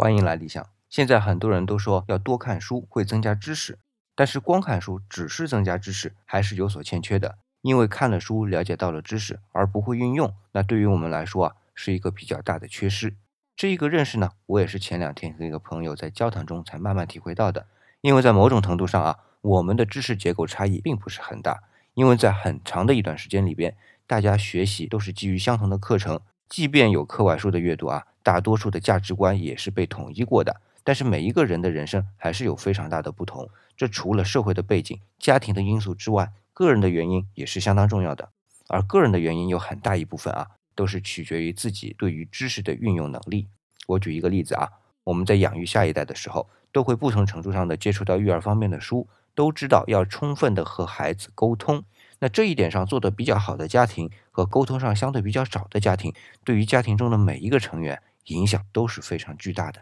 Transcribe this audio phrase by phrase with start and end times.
[0.00, 0.66] 欢迎来理想。
[0.88, 3.78] 现在很多人都说要多看书会增加知识，
[4.14, 7.36] 但是光看书只是增加知识还是有所欠缺的。
[7.60, 13.14] 因为看了书了解到了知识而不会运用，那对于我们来说啊是一个比较大的缺失。
[13.54, 17.66] 这一个认识呢，我也是前两天和一个朋友在交谈中才慢慢体会到的。
[18.00, 23.76] 因为在某种程度上啊，我们的知识结构差异并不是很大，因为在很长的一段时间里边，
[24.06, 26.22] 大家学习都是基于相同的课程。
[26.50, 30.60] 即便有课外书的阅读啊，大多数的价值观也是被统一过的。
[30.82, 33.48] 但是每一个人的人生还是有非常大的不同。
[33.76, 38.30] 这除了社会的背景、家庭的因素之外，个人的原因也是相当重要的。
[38.66, 43.46] 而个人的原因有很大一部分啊，都是取决于自己对于知识的运用能力。
[43.86, 44.68] 我举一个例子啊，
[45.04, 51.84] 我们在养育下一代的时候，都会不同程度上的接触到育儿方面的书，都知道要充分的和孩子沟通。
[52.20, 59.80] 那这一点上做得比较好的家庭和沟通上相对比较少的家庭，对于家庭中的每一个成员影响都是非常巨大的。